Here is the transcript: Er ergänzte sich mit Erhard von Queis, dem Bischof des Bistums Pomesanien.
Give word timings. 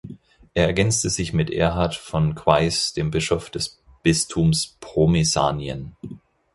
Er 0.55 0.65
ergänzte 0.65 1.11
sich 1.11 1.31
mit 1.31 1.51
Erhard 1.51 1.93
von 1.93 2.33
Queis, 2.33 2.91
dem 2.93 3.11
Bischof 3.11 3.51
des 3.51 3.83
Bistums 4.03 4.75
Pomesanien. 4.79 5.95